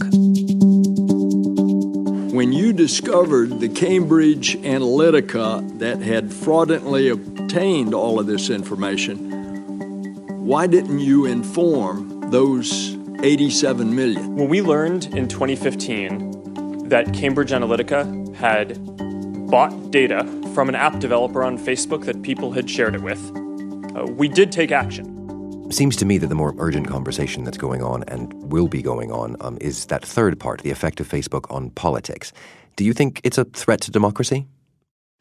When 2.33 2.53
you 2.53 2.73
discovered 2.73 3.59
the 3.59 3.69
Cambridge 3.69 4.55
Analytica 4.57 5.79
that 5.79 5.99
had 5.99 6.31
fraudulently 6.31 7.09
obtained 7.09 7.93
all 7.93 8.19
of 8.19 8.27
this 8.27 8.49
information, 8.49 9.31
why 10.45 10.67
didn't 10.67 10.99
you 10.99 11.25
inform 11.25 12.31
those 12.31 12.95
87 13.21 13.95
million? 13.95 14.35
When 14.35 14.47
we 14.47 14.61
learned 14.61 15.05
in 15.07 15.27
2015 15.27 16.87
that 16.89 17.13
Cambridge 17.13 17.51
Analytica 17.51 18.35
had 18.35 18.77
bought 19.49 19.91
data 19.91 20.23
from 20.53 20.69
an 20.69 20.75
app 20.75 20.99
developer 20.99 21.43
on 21.43 21.57
Facebook 21.57 22.05
that 22.05 22.21
people 22.21 22.51
had 22.51 22.69
shared 22.69 22.95
it 22.95 23.01
with, 23.01 23.19
uh, 23.95 24.05
we 24.05 24.27
did 24.27 24.51
take 24.51 24.71
action. 24.71 25.15
Seems 25.71 25.95
to 25.97 26.05
me 26.05 26.17
that 26.17 26.27
the 26.27 26.35
more 26.35 26.55
urgent 26.57 26.87
conversation 26.87 27.43
that's 27.43 27.57
going 27.57 27.83
on 27.83 28.03
and 28.07 28.33
will 28.51 28.67
be 28.67 28.81
going 28.81 29.11
on 29.11 29.35
um, 29.39 29.57
is 29.61 29.85
that 29.87 30.03
third 30.03 30.39
part, 30.39 30.61
the 30.61 30.71
effect 30.71 30.99
of 30.99 31.07
Facebook 31.07 31.51
on 31.53 31.69
politics. 31.71 32.31
Do 32.75 32.83
you 32.83 32.93
think 32.93 33.21
it's 33.23 33.37
a 33.37 33.45
threat 33.45 33.81
to 33.81 33.91
democracy? 33.91 34.47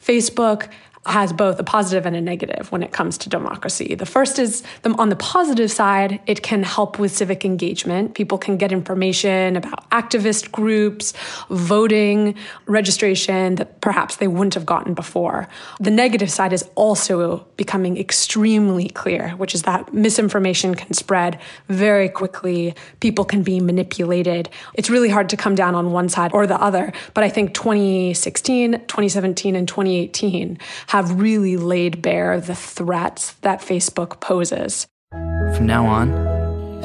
Facebook 0.02 0.70
has 1.06 1.32
both 1.32 1.58
a 1.58 1.64
positive 1.64 2.06
and 2.06 2.14
a 2.16 2.20
negative 2.20 2.70
when 2.70 2.82
it 2.82 2.92
comes 2.92 3.16
to 3.18 3.28
democracy. 3.28 3.94
The 3.94 4.06
first 4.06 4.38
is 4.38 4.62
on 4.84 5.08
the 5.08 5.16
positive 5.16 5.70
side, 5.70 6.20
it 6.26 6.42
can 6.42 6.62
help 6.62 6.98
with 6.98 7.12
civic 7.12 7.44
engagement. 7.44 8.14
People 8.14 8.38
can 8.38 8.56
get 8.56 8.72
information 8.72 9.56
about 9.56 9.88
activist 9.90 10.50
groups, 10.52 11.12
voting, 11.50 12.34
registration 12.66 13.54
that 13.56 13.80
perhaps 13.80 14.16
they 14.16 14.28
wouldn't 14.28 14.54
have 14.54 14.66
gotten 14.66 14.94
before. 14.94 15.48
The 15.80 15.90
negative 15.90 16.30
side 16.30 16.52
is 16.52 16.68
also 16.74 17.46
becoming 17.56 17.96
extremely 17.96 18.88
clear, 18.88 19.30
which 19.30 19.54
is 19.54 19.62
that 19.62 19.92
misinformation 19.94 20.74
can 20.74 20.92
spread 20.92 21.40
very 21.68 22.08
quickly. 22.08 22.74
People 23.00 23.24
can 23.24 23.42
be 23.42 23.60
manipulated. 23.60 24.48
It's 24.74 24.90
really 24.90 25.08
hard 25.08 25.28
to 25.30 25.36
come 25.36 25.54
down 25.54 25.74
on 25.74 25.92
one 25.92 26.08
side 26.08 26.32
or 26.34 26.46
the 26.46 26.60
other. 26.60 26.92
But 27.14 27.24
I 27.24 27.28
think 27.28 27.54
2016, 27.54 28.72
2017, 28.72 29.56
and 29.56 29.66
2018 29.66 30.58
have 30.88 31.20
really 31.20 31.56
laid 31.56 32.02
bare 32.02 32.40
the 32.40 32.54
threats 32.54 33.32
that 33.42 33.60
Facebook 33.60 34.20
poses. 34.20 34.86
From 35.10 35.66
now 35.66 35.86
on, 35.86 36.10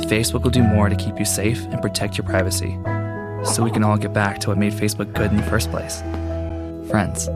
Facebook 0.07 0.43
will 0.43 0.51
do 0.51 0.63
more 0.63 0.89
to 0.89 0.95
keep 0.95 1.19
you 1.19 1.25
safe 1.25 1.61
and 1.65 1.81
protect 1.81 2.17
your 2.17 2.25
privacy 2.25 2.77
so 3.43 3.63
we 3.63 3.71
can 3.71 3.83
all 3.83 3.97
get 3.97 4.13
back 4.13 4.39
to 4.39 4.49
what 4.49 4.57
made 4.57 4.73
Facebook 4.73 5.13
good 5.13 5.31
in 5.31 5.37
the 5.37 5.43
first 5.43 5.69
place 5.69 6.01
friends. 6.93 7.27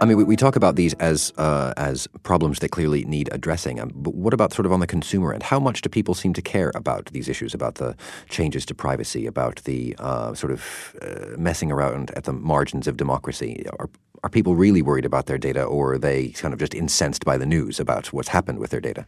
I 0.00 0.04
mean, 0.04 0.16
we, 0.16 0.24
we 0.24 0.34
talk 0.34 0.56
about 0.56 0.74
these 0.74 0.94
as 0.94 1.32
uh, 1.38 1.72
as 1.76 2.08
problems 2.24 2.58
that 2.58 2.70
clearly 2.70 3.04
need 3.04 3.28
addressing. 3.30 3.78
Um, 3.78 3.92
but 3.94 4.14
what 4.14 4.34
about 4.34 4.52
sort 4.52 4.66
of 4.66 4.72
on 4.72 4.80
the 4.80 4.88
consumer 4.88 5.32
end? 5.32 5.44
How 5.44 5.60
much 5.60 5.82
do 5.82 5.88
people 5.88 6.14
seem 6.14 6.32
to 6.32 6.42
care 6.42 6.72
about 6.74 7.06
these 7.12 7.28
issues, 7.28 7.54
about 7.54 7.76
the 7.76 7.94
changes 8.28 8.66
to 8.66 8.74
privacy, 8.74 9.24
about 9.26 9.62
the 9.62 9.94
uh, 10.00 10.34
sort 10.34 10.50
of 10.50 10.96
uh, 11.00 11.38
messing 11.38 11.70
around 11.70 12.10
at 12.16 12.24
the 12.24 12.32
margins 12.32 12.88
of 12.88 12.96
democracy? 12.96 13.64
Are, 13.78 13.88
are 14.22 14.30
people 14.30 14.54
really 14.54 14.82
worried 14.82 15.04
about 15.04 15.26
their 15.26 15.38
data, 15.38 15.64
or 15.64 15.94
are 15.94 15.98
they 15.98 16.28
kind 16.28 16.54
of 16.54 16.60
just 16.60 16.74
incensed 16.74 17.24
by 17.24 17.36
the 17.36 17.46
news 17.46 17.80
about 17.80 18.12
what's 18.12 18.28
happened 18.28 18.58
with 18.58 18.70
their 18.70 18.80
data? 18.80 19.06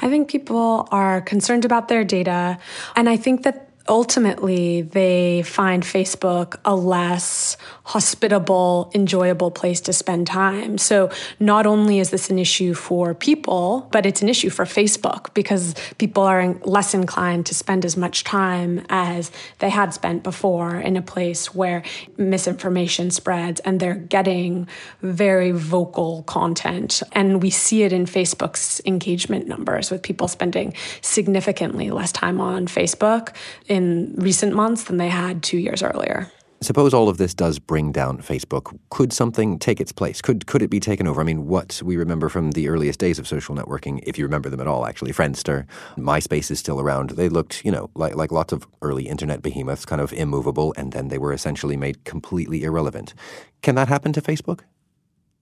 I 0.00 0.08
think 0.08 0.28
people 0.28 0.88
are 0.90 1.20
concerned 1.20 1.64
about 1.64 1.88
their 1.88 2.04
data, 2.04 2.58
and 2.96 3.08
I 3.08 3.16
think 3.16 3.42
that 3.42 3.67
ultimately 3.88 4.82
they 4.82 5.42
find 5.42 5.82
Facebook 5.82 6.56
a 6.64 6.74
less 6.74 7.56
hospitable, 7.84 8.90
enjoyable 8.94 9.50
place 9.50 9.80
to 9.80 9.92
spend 9.92 10.26
time. 10.26 10.76
So 10.78 11.10
not 11.40 11.66
only 11.66 11.98
is 11.98 12.10
this 12.10 12.28
an 12.30 12.38
issue 12.38 12.74
for 12.74 13.14
people, 13.14 13.88
but 13.90 14.04
it's 14.04 14.20
an 14.20 14.28
issue 14.28 14.50
for 14.50 14.64
Facebook 14.64 15.32
because 15.32 15.74
people 15.96 16.22
are 16.22 16.54
less 16.64 16.92
inclined 16.92 17.46
to 17.46 17.54
spend 17.54 17.84
as 17.84 17.96
much 17.96 18.24
time 18.24 18.84
as 18.90 19.30
they 19.58 19.70
had 19.70 19.94
spent 19.94 20.22
before 20.22 20.76
in 20.76 20.96
a 20.96 21.02
place 21.02 21.54
where 21.54 21.82
misinformation 22.18 23.10
spreads 23.10 23.60
and 23.60 23.80
they're 23.80 23.94
getting 23.94 24.68
very 25.00 25.50
vocal 25.50 26.22
content. 26.24 27.02
And 27.12 27.42
we 27.42 27.50
see 27.50 27.84
it 27.84 27.92
in 27.92 28.04
Facebook's 28.04 28.82
engagement 28.84 29.48
numbers 29.48 29.90
with 29.90 30.02
people 30.02 30.28
spending 30.28 30.74
significantly 31.00 31.90
less 31.90 32.12
time 32.12 32.40
on 32.40 32.66
Facebook 32.66 33.34
in 33.78 34.14
recent 34.16 34.54
months 34.54 34.84
than 34.84 34.98
they 34.98 35.08
had 35.08 35.42
two 35.42 35.58
years 35.58 35.82
earlier. 35.82 36.30
Suppose 36.60 36.92
all 36.92 37.08
of 37.08 37.18
this 37.18 37.34
does 37.34 37.60
bring 37.60 37.92
down 37.92 38.18
Facebook. 38.18 38.76
Could 38.90 39.12
something 39.12 39.60
take 39.60 39.80
its 39.80 39.92
place? 39.92 40.20
Could 40.20 40.48
could 40.48 40.60
it 40.60 40.70
be 40.70 40.80
taken 40.80 41.06
over? 41.06 41.20
I 41.20 41.24
mean, 41.24 41.46
what 41.46 41.80
we 41.84 41.96
remember 41.96 42.28
from 42.28 42.50
the 42.50 42.68
earliest 42.68 42.98
days 42.98 43.20
of 43.20 43.28
social 43.28 43.54
networking, 43.54 44.02
if 44.02 44.18
you 44.18 44.24
remember 44.24 44.50
them 44.50 44.60
at 44.60 44.66
all, 44.66 44.84
actually, 44.84 45.12
Friendster, 45.12 45.66
MySpace 45.96 46.50
is 46.50 46.58
still 46.58 46.80
around. 46.80 47.10
They 47.10 47.28
looked, 47.28 47.64
you 47.64 47.70
know, 47.70 47.90
like 47.94 48.16
like 48.16 48.32
lots 48.32 48.52
of 48.52 48.66
early 48.82 49.06
internet 49.06 49.40
behemoths, 49.40 49.86
kind 49.86 50.00
of 50.00 50.12
immovable, 50.12 50.74
and 50.76 50.90
then 50.90 51.08
they 51.08 51.18
were 51.18 51.32
essentially 51.32 51.76
made 51.76 52.02
completely 52.02 52.64
irrelevant. 52.64 53.14
Can 53.62 53.76
that 53.76 53.86
happen 53.86 54.12
to 54.14 54.20
Facebook? 54.20 54.62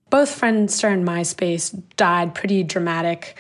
Both 0.09 0.41
Friendster 0.41 0.93
and 0.93 1.07
MySpace 1.07 1.83
died 1.97 2.35
pretty 2.35 2.63
dramatic 2.63 3.37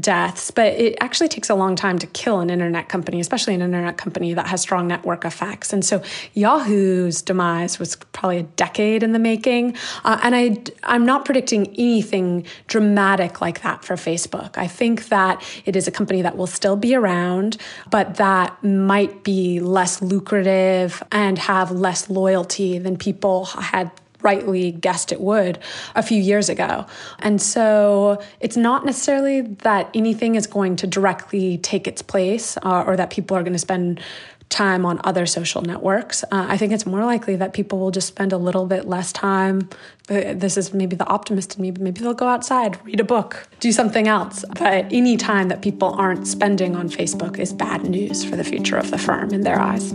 deaths, 0.00 0.50
but 0.50 0.72
it 0.72 0.96
actually 1.00 1.28
takes 1.28 1.48
a 1.48 1.54
long 1.54 1.76
time 1.76 1.98
to 1.98 2.06
kill 2.08 2.40
an 2.40 2.50
internet 2.50 2.88
company, 2.88 3.20
especially 3.20 3.54
an 3.54 3.62
internet 3.62 3.96
company 3.96 4.34
that 4.34 4.46
has 4.48 4.60
strong 4.60 4.88
network 4.88 5.24
effects. 5.24 5.72
And 5.72 5.84
so 5.84 6.02
Yahoo's 6.34 7.22
demise 7.22 7.78
was 7.78 7.96
probably 8.12 8.38
a 8.38 8.42
decade 8.42 9.02
in 9.02 9.12
the 9.12 9.18
making. 9.18 9.76
Uh, 10.04 10.18
and 10.22 10.34
I, 10.34 10.56
I'm 10.82 11.06
not 11.06 11.24
predicting 11.24 11.68
anything 11.78 12.46
dramatic 12.66 13.40
like 13.40 13.62
that 13.62 13.84
for 13.84 13.94
Facebook. 13.94 14.58
I 14.58 14.66
think 14.66 15.08
that 15.08 15.42
it 15.66 15.76
is 15.76 15.86
a 15.86 15.92
company 15.92 16.22
that 16.22 16.36
will 16.36 16.48
still 16.48 16.76
be 16.76 16.94
around, 16.94 17.56
but 17.90 18.16
that 18.16 18.62
might 18.64 19.22
be 19.22 19.60
less 19.60 20.02
lucrative 20.02 21.02
and 21.12 21.38
have 21.38 21.70
less 21.70 22.10
loyalty 22.10 22.78
than 22.78 22.96
people 22.96 23.44
had 23.44 23.92
rightly 24.30 24.72
guessed 24.72 25.12
it 25.12 25.20
would 25.20 25.54
a 25.94 26.02
few 26.02 26.20
years 26.20 26.48
ago. 26.48 26.84
And 27.20 27.40
so 27.40 28.20
it's 28.40 28.58
not 28.68 28.84
necessarily 28.84 29.42
that 29.68 29.84
anything 29.94 30.34
is 30.34 30.46
going 30.46 30.74
to 30.82 30.86
directly 30.86 31.58
take 31.58 31.86
its 31.86 32.02
place 32.02 32.46
uh, 32.62 32.84
or 32.86 32.96
that 32.96 33.10
people 33.10 33.36
are 33.36 33.44
going 33.48 33.58
to 33.60 33.66
spend 33.70 34.00
time 34.48 34.86
on 34.86 35.00
other 35.04 35.26
social 35.26 35.62
networks. 35.62 36.24
Uh, 36.24 36.46
I 36.48 36.56
think 36.56 36.72
it's 36.72 36.86
more 36.86 37.04
likely 37.04 37.36
that 37.36 37.52
people 37.52 37.78
will 37.78 37.90
just 37.90 38.08
spend 38.08 38.32
a 38.32 38.38
little 38.38 38.66
bit 38.66 38.86
less 38.86 39.12
time. 39.12 39.68
This 40.06 40.56
is 40.56 40.72
maybe 40.72 40.94
the 40.96 41.06
optimist 41.06 41.56
in 41.56 41.62
me, 41.62 41.70
but 41.72 41.82
maybe 41.82 42.00
they'll 42.00 42.14
go 42.14 42.28
outside, 42.28 42.78
read 42.84 43.00
a 43.00 43.04
book, 43.04 43.48
do 43.58 43.72
something 43.72 44.06
else. 44.06 44.44
But 44.58 44.86
any 44.92 45.16
time 45.16 45.48
that 45.48 45.62
people 45.62 45.94
aren't 45.94 46.26
spending 46.26 46.76
on 46.76 46.88
Facebook 46.88 47.38
is 47.38 47.52
bad 47.52 47.84
news 47.84 48.24
for 48.24 48.36
the 48.36 48.44
future 48.44 48.76
of 48.76 48.90
the 48.90 48.98
firm 48.98 49.30
in 49.34 49.40
their 49.42 49.58
eyes. 49.58 49.92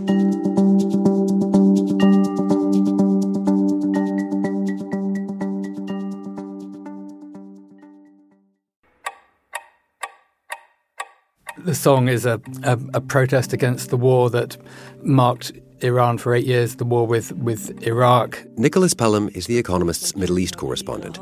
The 11.72 11.76
song 11.76 12.10
is 12.10 12.26
a, 12.26 12.42
a, 12.64 12.78
a, 12.96 13.00
protest 13.00 13.54
against 13.54 13.92
the 13.92 13.96
war 13.96 14.30
that 14.32 14.58
marked 15.04 15.54
Iran 15.80 16.18
for 16.18 16.36
eight 16.36 16.46
years, 16.46 16.76
the 16.76 16.84
war 16.84 17.08
with, 17.08 17.32
with 17.38 17.82
Iraq. 17.88 18.46
Nicholas 18.58 18.94
Pelham 18.94 19.30
is 19.36 19.48
The 19.48 19.58
Economist's 19.58 20.14
Middle 20.14 20.38
East 20.38 20.58
correspondent. 20.58 21.18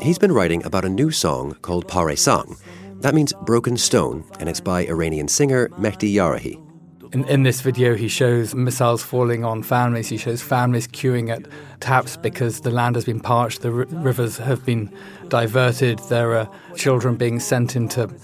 He's 0.00 0.16
been 0.16 0.30
writing 0.30 0.64
about 0.64 0.84
a 0.84 0.88
new 0.88 1.10
song 1.10 1.56
called 1.62 1.88
Pare 1.88 2.14
Sang. 2.14 2.56
That 3.00 3.12
means 3.12 3.32
broken 3.42 3.76
stone, 3.76 4.24
and 4.38 4.48
it's 4.48 4.60
by 4.60 4.86
Iranian 4.86 5.26
singer 5.26 5.68
Mehdi 5.70 6.14
Yarahi. 6.14 6.64
In, 7.12 7.24
in, 7.24 7.42
this 7.42 7.60
video, 7.62 7.96
he 7.96 8.06
shows 8.06 8.54
missiles 8.54 9.02
falling 9.02 9.44
on 9.44 9.64
families. 9.64 10.10
He 10.10 10.16
shows 10.16 10.42
families 10.42 10.86
queuing 10.86 11.28
at 11.30 11.46
taps 11.80 12.16
because 12.16 12.60
the 12.60 12.70
land 12.70 12.94
has 12.94 13.04
been 13.06 13.18
parched, 13.18 13.62
the 13.62 13.72
r- 13.72 13.86
rivers 13.86 14.36
have 14.36 14.64
been 14.64 14.94
diverted. 15.26 15.98
There 16.10 16.36
are 16.36 16.48
children 16.76 17.16
being 17.16 17.40
sent 17.40 17.74
into 17.74 18.14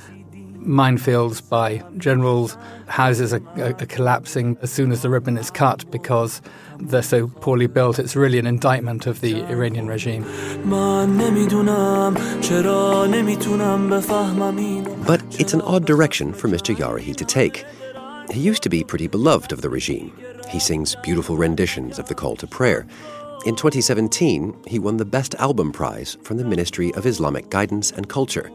minefields 0.65 1.47
by 1.49 1.83
generals. 1.97 2.57
Houses 2.87 3.33
are, 3.33 3.43
are, 3.57 3.75
are, 3.81 3.87
collapsing 3.87 4.57
as 4.63 4.71
soon 4.71 4.93
as 4.93 5.03
the 5.03 5.11
ribbon 5.11 5.37
is 5.37 5.51
cut 5.51 5.91
because 5.91 6.43
they're 6.81 7.03
so 7.03 7.29
poorly 7.29 7.67
built. 7.67 7.99
It's 7.99 8.17
really 8.17 8.39
an 8.39 8.47
indictment 8.47 9.07
of 9.07 9.21
the 9.21 9.43
Iranian 9.45 9.87
regime. 9.87 10.25
But 15.07 15.23
it's 15.41 15.55
an 15.55 15.61
odd 15.63 15.85
direction 15.85 16.33
for 16.33 16.49
Mr. 16.49 16.75
Yarahi 16.75 17.15
to 17.17 17.25
take. 17.25 17.65
He 18.31 18.41
used 18.41 18.63
to 18.63 18.69
be 18.69 18.83
pretty 18.83 19.07
beloved 19.07 19.53
of 19.53 19.61
the 19.61 19.69
regime. 19.69 20.13
He 20.49 20.59
sings 20.59 20.97
beautiful 20.97 21.37
renditions 21.37 21.99
of 21.99 22.09
the 22.09 22.15
call 22.15 22.37
to 22.37 22.47
prayer. 22.47 22.87
In 23.47 23.57
2017, 23.57 24.57
he 24.67 24.79
won 24.79 24.97
the 24.97 25.05
Best 25.05 25.35
Album 25.35 25.71
Prize 25.71 26.17
from 26.23 26.39
the 26.39 26.45
Ministry 26.45 26.95
of 26.95 27.05
Islamic 27.05 27.51
Guidance 27.51 27.93
and 27.93 28.09
Culture. 28.09 28.51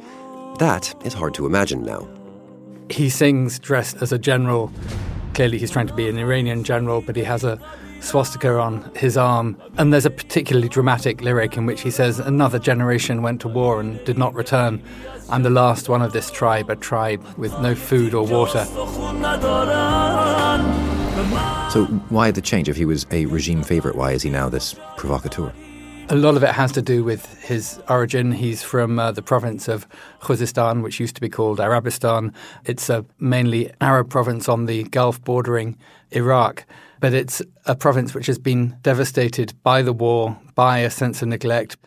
That 0.60 0.94
is 1.06 1.14
hard 1.14 1.34
to 1.36 1.46
imagine 1.46 1.84
now. 1.84 2.06
He 2.90 3.10
sings 3.10 3.60
dressed 3.60 4.02
as 4.02 4.12
a 4.12 4.20
general. 4.20 4.72
Clearly, 5.34 5.58
he's 5.58 5.72
trying 5.72 5.88
to 5.88 5.94
be 5.94 6.10
an 6.10 6.18
Iranian 6.18 6.66
general, 6.66 7.00
but 7.00 7.16
he 7.16 7.24
has 7.24 7.46
a 7.46 7.58
swastika 8.02 8.60
on 8.60 8.92
his 8.94 9.16
arm. 9.16 9.56
And 9.78 9.94
there's 9.94 10.06
a 10.06 10.10
particularly 10.10 10.68
dramatic 10.68 11.22
lyric 11.22 11.56
in 11.56 11.66
which 11.66 11.80
he 11.80 11.90
says, 11.90 12.20
Another 12.20 12.60
generation 12.60 13.22
went 13.22 13.40
to 13.42 13.48
war 13.48 13.80
and 13.80 14.04
did 14.04 14.18
not 14.18 14.34
return. 14.34 14.84
I'm 15.30 15.44
the 15.44 15.50
last 15.50 15.88
one 15.88 16.02
of 16.02 16.12
this 16.12 16.30
tribe, 16.30 16.70
a 16.70 16.76
tribe 16.76 17.26
with 17.38 17.58
no 17.60 17.74
food 17.74 18.14
or 18.14 18.26
water. 18.26 18.66
So, 21.72 21.86
why 22.10 22.32
the 22.32 22.42
change? 22.42 22.68
If 22.68 22.76
he 22.76 22.84
was 22.84 23.06
a 23.12 23.28
regime 23.28 23.64
favorite, 23.64 23.96
why 23.96 24.12
is 24.12 24.24
he 24.24 24.30
now 24.30 24.50
this 24.50 24.76
provocateur? 24.98 25.54
A 26.12 26.16
lot 26.16 26.36
of 26.36 26.42
it 26.42 26.50
has 26.56 26.72
to 26.72 26.82
do 26.82 27.04
with 27.04 27.40
his 27.40 27.80
origin. 27.88 28.32
He's 28.32 28.64
from 28.64 28.98
uh, 28.98 29.12
the 29.12 29.22
province 29.22 29.68
of 29.68 29.88
Khuzestan, 30.22 30.82
which 30.82 31.00
used 31.00 31.14
to 31.14 31.22
be 31.22 31.30
called 31.30 31.60
Arabistan. 31.60 32.34
It's 32.66 32.90
a 32.90 33.06
mainly 33.20 33.72
Arab 33.80 34.10
province 34.10 34.50
on 34.50 34.66
the 34.66 34.86
Gulf 34.86 35.24
bordering 35.24 35.78
Iraq, 36.10 36.66
but 37.00 37.14
it's 37.14 37.44
a 37.68 37.76
province 37.76 38.16
which 38.16 38.26
has 38.26 38.40
been 38.40 38.76
devastated 38.82 39.54
by 39.62 39.84
the 39.84 39.94
war, 39.94 40.36
by 40.56 40.80
a 40.80 40.90
sense 40.90 41.22
of 41.22 41.28
neglect. 41.28 41.78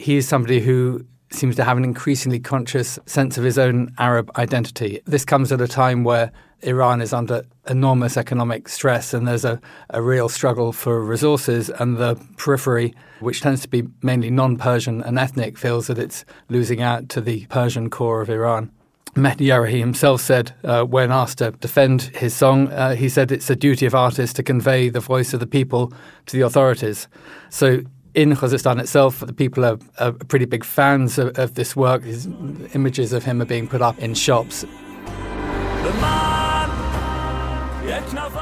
He 0.00 0.16
is 0.16 0.26
somebody 0.26 0.58
who 0.58 1.06
seems 1.30 1.54
to 1.54 1.62
have 1.62 1.76
an 1.76 1.84
increasingly 1.84 2.40
conscious 2.40 2.98
sense 3.06 3.38
of 3.38 3.44
his 3.44 3.58
own 3.58 3.94
Arab 3.96 4.28
identity. 4.36 5.02
This 5.04 5.24
comes 5.24 5.52
at 5.52 5.60
a 5.60 5.68
time 5.68 6.02
where 6.02 6.32
Iran 6.62 7.00
is 7.00 7.12
under 7.12 7.44
enormous 7.68 8.16
economic 8.16 8.68
stress 8.68 9.14
and 9.14 9.28
there's 9.28 9.44
a, 9.44 9.60
a 9.90 10.02
real 10.02 10.28
struggle 10.28 10.72
for 10.72 11.02
resources, 11.04 11.70
and 11.70 11.96
the 11.96 12.16
periphery, 12.36 12.94
which 13.20 13.40
tends 13.40 13.62
to 13.62 13.68
be 13.68 13.84
mainly 14.02 14.30
non 14.30 14.56
Persian 14.56 15.02
and 15.02 15.18
ethnic, 15.18 15.56
feels 15.56 15.86
that 15.86 15.98
it's 15.98 16.24
losing 16.48 16.82
out 16.82 17.08
to 17.10 17.20
the 17.20 17.46
Persian 17.46 17.90
core 17.90 18.20
of 18.20 18.30
Iran. 18.30 18.70
Mehdi 19.14 19.46
Yarahi 19.46 19.78
himself 19.78 20.20
said, 20.20 20.52
uh, 20.64 20.84
when 20.84 21.10
asked 21.10 21.38
to 21.38 21.50
defend 21.52 22.02
his 22.02 22.34
song, 22.34 22.68
uh, 22.72 22.94
he 22.94 23.08
said 23.08 23.32
it's 23.32 23.50
a 23.50 23.56
duty 23.56 23.86
of 23.86 23.94
artists 23.94 24.34
to 24.34 24.42
convey 24.42 24.88
the 24.88 25.00
voice 25.00 25.32
of 25.32 25.40
the 25.40 25.46
people 25.46 25.92
to 26.26 26.36
the 26.36 26.44
authorities. 26.44 27.08
So 27.50 27.82
in 28.14 28.34
Khuzestan 28.34 28.80
itself, 28.80 29.20
the 29.20 29.32
people 29.32 29.64
are, 29.64 29.78
are 29.98 30.12
pretty 30.12 30.44
big 30.44 30.64
fans 30.64 31.18
of, 31.18 31.38
of 31.38 31.54
this 31.54 31.74
work. 31.74 32.04
His 32.04 32.26
images 32.74 33.12
of 33.12 33.24
him 33.24 33.40
are 33.40 33.46
being 33.46 33.68
put 33.68 33.82
up 33.82 33.98
in 33.98 34.14
shops. 34.14 34.64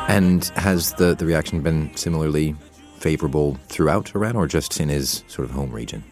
And 0.08 0.44
has 0.56 0.92
the, 0.94 1.14
the 1.14 1.26
reaction 1.26 1.60
been 1.60 1.94
similarly 1.96 2.54
favourable 2.98 3.58
throughout 3.68 4.14
Iran 4.14 4.36
or 4.36 4.46
just 4.46 4.80
in 4.80 4.88
his 4.88 5.24
sort 5.26 5.48
of 5.48 5.54
home 5.54 5.72
region? 5.72 6.04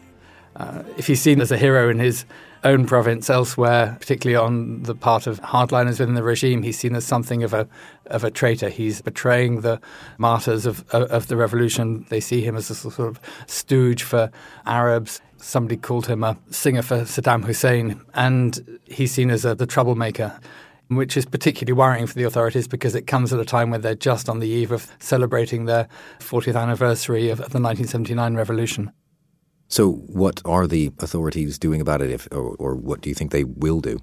Uh, 0.55 0.83
if 0.97 1.07
he's 1.07 1.21
seen 1.21 1.41
as 1.41 1.51
a 1.51 1.57
hero 1.57 1.89
in 1.89 1.99
his 1.99 2.25
own 2.63 2.85
province 2.85 3.29
elsewhere, 3.29 3.97
particularly 3.99 4.35
on 4.35 4.83
the 4.83 4.95
part 4.95 5.27
of 5.27 5.41
hardliners 5.41 5.99
within 5.99 6.15
the 6.15 6.23
regime, 6.23 6.63
he's 6.63 6.79
seen 6.79 6.95
as 6.95 7.05
something 7.05 7.43
of 7.43 7.53
a 7.53 7.67
of 8.07 8.23
a 8.23 8.31
traitor. 8.31 8.69
He's 8.69 9.01
betraying 9.01 9.61
the 9.61 9.81
martyrs 10.17 10.65
of 10.65 10.87
of 10.89 11.27
the 11.27 11.35
revolution. 11.35 12.05
They 12.09 12.19
see 12.19 12.41
him 12.41 12.55
as 12.55 12.69
a 12.69 12.75
sort 12.75 12.99
of 12.99 13.19
stooge 13.47 14.03
for 14.03 14.31
Arabs. 14.65 15.21
Somebody 15.37 15.77
called 15.77 16.07
him 16.07 16.23
a 16.23 16.37
singer 16.49 16.81
for 16.81 17.01
Saddam 17.01 17.43
Hussein, 17.43 18.01
and 18.13 18.79
he's 18.85 19.11
seen 19.11 19.29
as 19.29 19.45
a, 19.45 19.53
the 19.53 19.67
troublemaker 19.67 20.39
which 20.89 21.17
is 21.17 21.25
particularly 21.25 21.73
worrying 21.73 22.07
for 22.07 22.13
the 22.13 22.23
authorities 22.23 22.67
because 22.67 22.95
it 22.95 23.07
comes 23.07 23.33
at 23.33 23.39
a 23.39 23.45
time 23.45 23.71
when 23.71 23.81
they're 23.81 23.95
just 23.95 24.29
on 24.29 24.39
the 24.39 24.47
eve 24.47 24.71
of 24.71 24.91
celebrating 24.99 25.65
their 25.65 25.87
40th 26.19 26.59
anniversary 26.59 27.29
of 27.29 27.37
the 27.37 27.43
1979 27.43 28.35
revolution. 28.35 28.91
So, 29.67 29.91
what 29.91 30.41
are 30.45 30.67
the 30.67 30.91
authorities 30.99 31.57
doing 31.57 31.81
about 31.81 32.01
it, 32.01 32.11
if, 32.11 32.27
or, 32.31 32.55
or 32.59 32.75
what 32.75 33.01
do 33.01 33.09
you 33.09 33.15
think 33.15 33.31
they 33.31 33.43
will 33.43 33.81
do? 33.81 33.99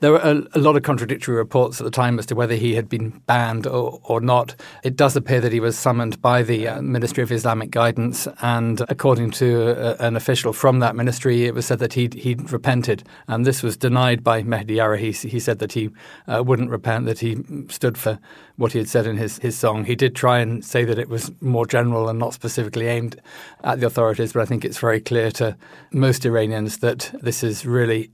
There 0.00 0.12
were 0.12 0.18
a, 0.18 0.42
a, 0.52 0.58
lot 0.58 0.76
of 0.76 0.82
contradictory 0.82 1.36
reports 1.36 1.80
at 1.80 1.84
the 1.84 1.90
time 1.90 2.18
as 2.18 2.26
to 2.26 2.34
whether 2.34 2.54
he 2.54 2.74
had 2.74 2.86
been 2.86 3.22
banned 3.26 3.66
or, 3.66 3.98
or 4.04 4.20
not. 4.20 4.54
It 4.82 4.94
does 4.94 5.16
appear 5.16 5.40
that 5.40 5.52
he 5.52 5.60
was 5.60 5.78
summoned 5.78 6.20
by 6.20 6.42
the 6.42 6.68
uh, 6.68 6.82
Ministry 6.82 7.22
of 7.22 7.32
Islamic 7.32 7.70
Guidance, 7.70 8.28
and 8.42 8.82
according 8.90 9.30
to 9.32 9.70
uh, 9.70 9.96
an 9.98 10.14
official 10.14 10.52
from 10.52 10.80
that 10.80 10.96
ministry, 10.96 11.46
it 11.46 11.54
was 11.54 11.64
said 11.64 11.78
that 11.78 11.94
he'd, 11.94 12.12
he'd 12.12 12.52
repented. 12.52 13.04
And 13.26 13.46
this 13.46 13.62
was 13.62 13.76
denied 13.78 14.22
by 14.22 14.42
Mehdi. 14.42 14.76
He, 14.98 15.12
he 15.28 15.40
said 15.40 15.60
that 15.60 15.72
he 15.72 15.88
uh, 16.28 16.42
wouldn't 16.44 16.70
repent, 16.70 17.06
that 17.06 17.20
he 17.20 17.42
stood 17.68 17.96
for 17.96 18.18
what 18.56 18.72
he 18.72 18.78
had 18.78 18.88
said 18.88 19.06
in 19.06 19.16
his, 19.16 19.38
his 19.38 19.56
song. 19.56 19.84
He 19.84 19.94
did 19.94 20.14
try 20.14 20.40
and 20.40 20.62
say 20.62 20.84
that 20.84 20.98
it 20.98 21.08
was 21.08 21.32
more 21.40 21.66
general 21.66 22.10
and 22.10 22.18
not 22.18 22.34
specifically 22.34 22.86
aimed 22.86 23.18
at 23.64 23.80
the 23.80 23.86
authorities, 23.86 24.34
but 24.34 24.42
I 24.42 24.44
think 24.44 24.62
it's 24.62 24.78
very 24.78 25.00
clear 25.00 25.30
to 25.32 25.56
most 25.90 26.26
Iranians 26.26 26.78
that 26.78 27.14
this 27.22 27.42
is 27.42 27.64
really 27.64 28.10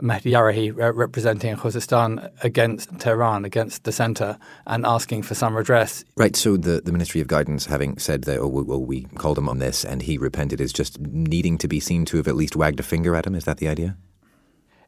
Mehdi 0.00 0.32
Yarahi 0.32 0.70
uh, 0.70 0.92
representing 0.92 1.56
Khuzestan 1.56 2.30
against 2.44 2.98
Tehran, 3.00 3.44
against 3.44 3.84
the 3.84 3.92
centre, 3.92 4.38
and 4.66 4.86
asking 4.86 5.22
for 5.22 5.34
some 5.34 5.56
redress. 5.56 6.04
Right. 6.16 6.36
So 6.36 6.56
the, 6.56 6.80
the 6.80 6.92
Ministry 6.92 7.20
of 7.20 7.26
Guidance, 7.26 7.66
having 7.66 7.98
said 7.98 8.22
that, 8.22 8.38
oh, 8.38 8.46
well, 8.48 8.80
we 8.80 9.04
called 9.16 9.38
him 9.38 9.48
on 9.48 9.58
this 9.58 9.84
and 9.84 10.02
he 10.02 10.16
repented, 10.16 10.60
is 10.60 10.72
just 10.72 11.00
needing 11.00 11.58
to 11.58 11.68
be 11.68 11.80
seen 11.80 12.04
to 12.06 12.16
have 12.16 12.28
at 12.28 12.36
least 12.36 12.54
wagged 12.54 12.78
a 12.80 12.84
finger 12.84 13.16
at 13.16 13.26
him. 13.26 13.34
Is 13.34 13.44
that 13.44 13.58
the 13.58 13.68
idea? 13.68 13.96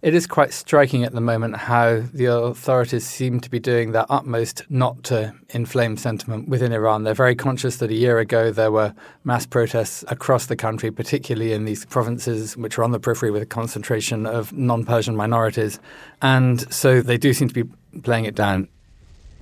It 0.02 0.14
is 0.14 0.26
quite 0.26 0.54
striking 0.54 1.04
at 1.04 1.12
the 1.12 1.20
moment 1.20 1.56
how 1.56 2.00
the 2.14 2.24
authorities 2.24 3.06
seem 3.06 3.38
to 3.40 3.50
be 3.50 3.58
doing 3.58 3.92
their 3.92 4.06
utmost 4.08 4.62
not 4.70 5.02
to 5.04 5.34
inflame 5.50 5.98
sentiment 5.98 6.48
within 6.48 6.72
Iran. 6.72 7.04
They're 7.04 7.12
very 7.12 7.34
conscious 7.34 7.76
that 7.76 7.90
a 7.90 7.94
year 7.94 8.18
ago 8.18 8.50
there 8.50 8.72
were 8.72 8.94
mass 9.24 9.44
protests 9.44 10.02
across 10.08 10.46
the 10.46 10.56
country, 10.56 10.90
particularly 10.90 11.52
in 11.52 11.66
these 11.66 11.84
provinces 11.84 12.56
which 12.56 12.78
are 12.78 12.84
on 12.84 12.92
the 12.92 12.98
periphery 12.98 13.30
with 13.30 13.42
a 13.42 13.46
concentration 13.46 14.24
of 14.24 14.54
non 14.54 14.86
Persian 14.86 15.16
minorities. 15.16 15.78
And 16.22 16.72
so 16.72 17.02
they 17.02 17.18
do 17.18 17.34
seem 17.34 17.48
to 17.48 17.64
be 17.64 17.70
playing 18.00 18.24
it 18.24 18.34
down. 18.34 18.68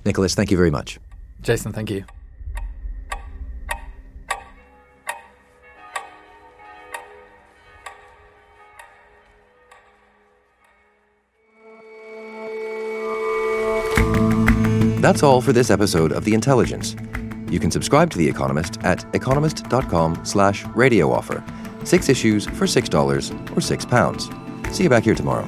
Nicholas, 0.03 0.35
thank 0.35 0.51
you 0.51 0.57
very 0.57 0.71
much. 0.71 0.99
Jason, 1.41 1.71
thank 1.71 1.89
you. 1.89 2.03
That's 15.09 15.23
all 15.23 15.41
for 15.41 15.53
this 15.53 15.71
episode 15.71 16.11
of 16.11 16.23
The 16.23 16.35
Intelligence. 16.35 16.95
You 17.49 17.59
can 17.59 17.71
subscribe 17.71 18.11
to 18.11 18.19
The 18.19 18.29
Economist 18.29 18.77
at 18.83 19.03
economist.com 19.15 20.23
slash 20.23 20.63
radio 20.75 21.11
offer. 21.11 21.43
Six 21.83 22.09
issues 22.09 22.45
for 22.45 22.67
$6 22.67 23.31
or 23.49 23.59
£6. 23.59 24.71
See 24.71 24.83
you 24.83 24.89
back 24.89 25.05
here 25.05 25.15
tomorrow. 25.15 25.47